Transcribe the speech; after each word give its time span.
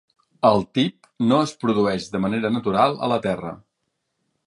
El 0.49 0.63
TiB 0.77 1.09
no 1.33 1.37
es 1.49 1.53
produeix 1.65 2.09
de 2.17 2.25
manera 2.25 2.53
natural 2.59 3.01
a 3.09 3.15
la 3.15 3.23
terra. 3.31 3.57